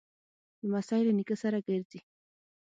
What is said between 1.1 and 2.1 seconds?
نیکه سره ګرځي.